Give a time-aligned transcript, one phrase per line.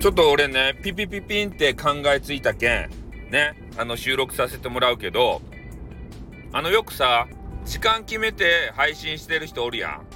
[0.00, 2.90] ちょっと俺ね、ピピピピンって考えついたけん、
[3.30, 5.42] ね、あの収録させてもらうけど、
[6.54, 7.28] あのよくさ、
[7.66, 10.06] 時間決めて配信してる人おるやん。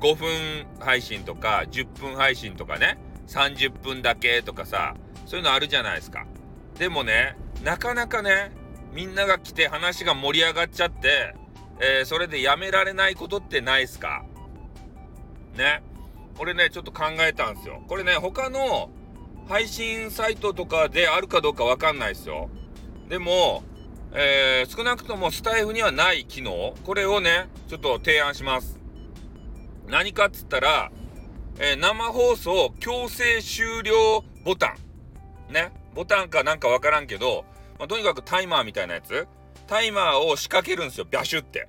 [0.00, 2.96] 5分配信とか10分配信とかね、
[3.28, 6.24] 30分だけとかさ、そういうのあるじゃないですか。
[6.78, 8.50] でもね、なかなかね、
[8.94, 11.34] みんなが来て話が盛り上がっちゃって、
[11.80, 14.24] えー、それでやめられないことってないっすか？
[15.54, 15.82] ね。
[16.38, 17.82] これね、ちょっと考えたんですよ。
[17.86, 18.88] これね、他の
[19.48, 22.48] 配信サイトとかであるかどうかわかんないですよ。
[23.08, 23.62] でも、
[24.12, 28.78] えー、少なくともスタイフにはない機能、これをね、ちょっと提案します。
[29.86, 30.90] 何かっつったら、
[31.58, 34.76] えー、生放送強制終了ボタ
[35.50, 35.52] ン。
[35.52, 35.72] ね。
[35.94, 37.44] ボタンかなんかわからんけど、
[37.78, 39.28] まあ、とにかくタイマーみたいなやつ。
[39.66, 41.06] タイマーを仕掛けるんですよ。
[41.10, 41.68] ビャシュって。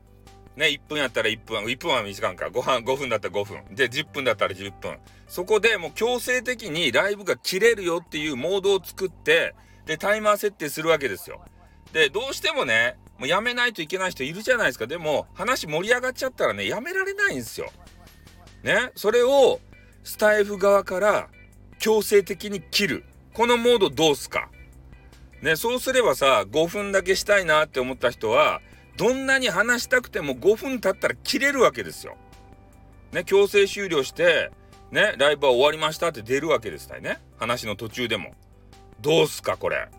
[0.56, 2.50] ね、1分やったら1分、1分は短いか。
[2.50, 3.76] ご飯5分だったら5分。
[3.76, 4.98] で、10分だったら10分。
[5.28, 9.54] そこでもう強制的にライブが切れるよっていうモードを作って、
[9.86, 11.44] で、タイマー設定するわけですよ。
[11.92, 14.88] で、どうしてもね、もうやめないといけない人いるじゃないですか。
[14.88, 17.72] でも、話盛り上がっちゃったらね、やめられないんですよ。
[18.64, 19.60] ね、それを
[20.04, 21.30] スタイフ側から
[21.80, 23.06] 強制的に切る。
[23.34, 24.50] このモードどうすか
[25.42, 28.62] ね、そうすればさ、5分だけしたいなって思った人は、
[28.98, 32.18] どんなに話したくても5分経ったら切れるわけですよ。
[33.12, 34.52] ね、強制終了して、
[34.92, 37.20] ね、ライブは終わりましたって出るわけですたいね。
[37.38, 38.34] 話の途中でも。
[39.02, 39.90] どうすか、これ。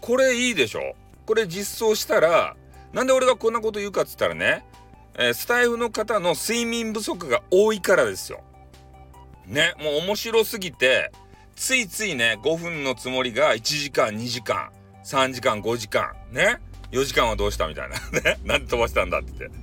[0.00, 0.94] これいいでしょ
[1.26, 2.56] これ実装したら、
[2.92, 4.64] なんで俺がこんなこと言うかっつったらね、
[5.18, 8.42] えー、スタイフの方の睡眠不足が多いからですよ。
[9.46, 11.12] ね、もう面白すぎて、
[11.54, 14.70] ついついね、5分のつもりが1時間、2時間、
[15.04, 16.58] 3時間、5時間、ね、
[16.92, 17.96] 4時間はどうしたみたいな。
[18.20, 19.56] ね、なんで飛ばしたんだって言って。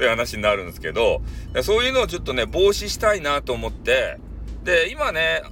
[0.00, 1.22] そういう話になるんですけど、
[1.62, 4.18] そういうのをちょっとね、防止したいなと思って、
[4.64, 5.42] で、今ね、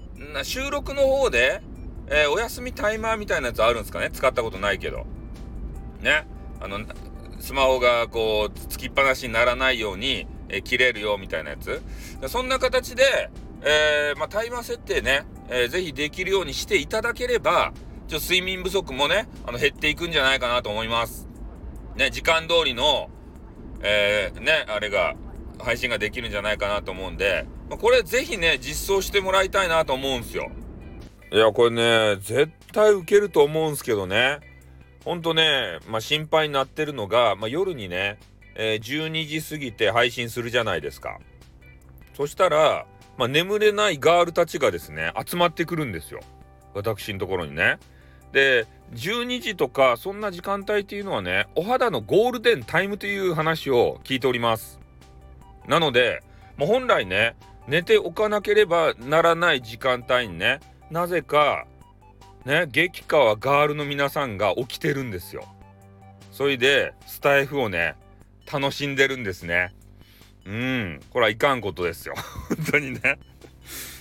[0.42, 1.61] 収録の方で、
[2.06, 5.07] えー、お休みタイマーみたいなやつあるんですかね使ったことないけど。
[6.01, 6.27] ね。
[6.61, 6.80] あの、
[7.39, 11.83] スマホがこう、つきっぱなしにならないように、えー、切れるよみたいなやつ。
[12.29, 13.30] そんな形で、
[13.63, 17.73] えー、まあ、タイマー設定ね、えー、ぜひできるようにしていただければ、
[18.08, 21.29] ちょ睡眠不足もね、あの減っていくんじゃないかなと思います。
[21.95, 23.11] ね、時間通りの、
[23.83, 25.14] えー、ね、あれが、
[25.61, 30.51] 配信ができるんじゃないかなと思うんで、ま、これぜひね、実装してもらいたいなと思うんすよ。
[31.30, 34.39] いや、これね、絶対受けると思うんすけどね。
[35.05, 38.19] ほんとね、まあ、心配になってるのが、まあ、夜にね、
[38.55, 41.19] えー、12時過ぎて配信するじゃないですか。
[42.14, 42.86] そしたら、
[43.19, 46.20] まあ、眠れないガールたちがですね、集まってくるんですよ。
[46.73, 47.79] 私のところにね。
[48.33, 54.80] で、12時とか、そんな時間帯っていうのはね、お肌のゴールデンタイムという話を聞いております。
[55.66, 56.22] なので、
[56.56, 61.66] もう本来ね、寝ておかなければならない時間帯にね、なぜか、
[62.46, 65.45] ね、激川ガールの皆さんが起きてるんですよ。
[66.33, 67.95] それで、スタイフをね、
[68.50, 69.74] 楽しんでるんですね。
[70.46, 72.14] うん、これはいかんことですよ。
[72.56, 73.18] 本当にね。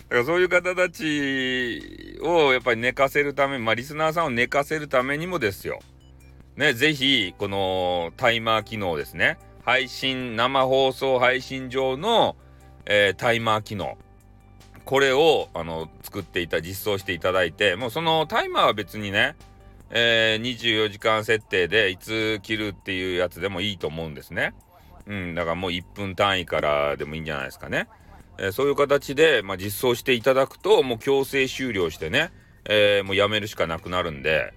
[0.10, 5.80] だからそういう方たちをやっぱり寝かせるため、まあリスナーさんを寝かせるためにもですよ。
[6.56, 9.38] ね、ぜひ、このタイマー機能ですね。
[9.64, 12.36] 配信、生放送配信上の、
[12.86, 13.98] えー、タイマー機能。
[14.86, 19.36] これを、あの、作っていた、実装していただいて、もうそのタイマーは別にね、
[19.90, 24.54] えー、24時間設定でいつ切るっていうやつでもいいと思うんですね。
[25.06, 27.88] うん、だからもう1分単位からでもいいんじゃないですかね。
[28.40, 32.32] えー、そういう形で、まあ、実装していただくと、もう強制終了してね、
[32.66, 34.54] えー、もうやめるしかなくなるんで、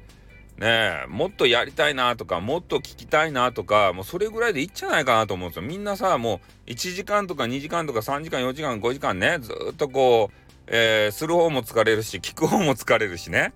[0.59, 5.63] ね、もっとやりたいなとか、もっと聞きたいなとか、もうそれぐらいでいいんじゃないかなと思うんですよ。
[5.63, 10.35] みんなさ、もう1時間とか2時間とか3時間、4時間、5時間ね、ずっとこう、
[10.67, 13.55] えー、する方も疲れるし、聞く方も疲れるしね。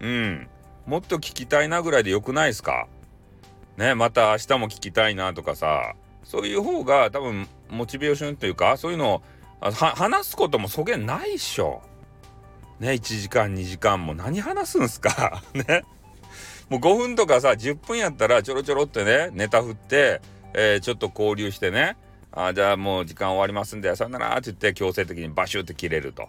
[0.00, 0.48] うん。
[0.86, 2.88] もっと聞きたいなぐらいでよくないですか？
[3.76, 5.94] ね、また明日も聞きたいなとかさ、
[6.24, 9.22] そういう方が多分モチベーションというかそういうのを
[9.72, 11.82] 話すこともそげないっしょ。
[12.80, 15.42] ね1時間2時間も何話すんすか？
[15.54, 15.84] ね
[16.68, 20.20] もう5分とかさ10分やったらちょろちょろってねネタ振って、
[20.54, 21.96] えー、ちょっと交流してね
[22.32, 26.28] あじゃあもう時間終わりますんでさよならって言って強制的にバシュって切れると。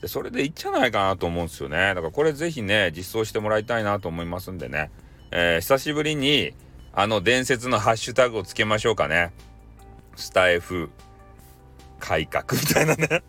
[0.00, 1.76] でそれでいいんじゃないかなと思うんですよね。
[1.76, 4.90] だからこれぜひね実装してもらいたいなと思いますんでね、
[5.30, 6.54] えー、久しぶりに
[6.94, 9.32] あの伝説のハッシュタグをつけましょうかね。
[10.16, 10.90] スタイフ
[12.00, 13.22] 改革みたいなね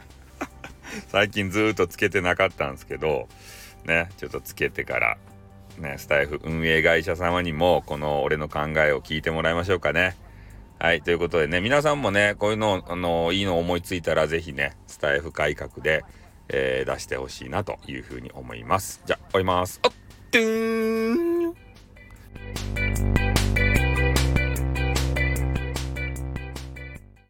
[1.10, 3.28] 最近ずっとつけてなかったんですけど、
[3.86, 5.18] ね、ちょっとつけてから、
[5.78, 10.18] ね、スタイフ運営会社様にもこの俺の考えを聞いてもらいましょうかね。
[10.80, 16.04] はい、ということでね、皆さんもね、こういうの、あの、いいの思いついたら、ぜひね、スタイフ改革で、
[16.50, 19.00] えー、出してほしいなというふうに思います。
[19.06, 19.80] じゃあ、終わります。
[19.84, 19.92] あっ、